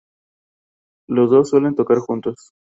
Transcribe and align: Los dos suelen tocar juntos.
Los 1.07 1.29
dos 1.29 1.49
suelen 1.51 1.75
tocar 1.75 1.99
juntos. 1.99 2.53